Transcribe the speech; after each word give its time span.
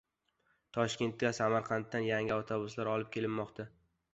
Toshkentga 0.77 1.31
Samarqanddan 1.41 2.07
yangi 2.09 2.35
avtobuslar 2.39 2.93
olib 2.95 3.13
kelinmoqda 3.19 3.69